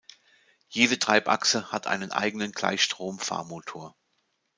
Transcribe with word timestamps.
Jede 0.67 0.97
Treibachse 0.97 1.71
hat 1.71 1.85
einen 1.85 2.11
eigenen 2.11 2.53
Gleichstrom-Fahrmotor. 2.53 3.95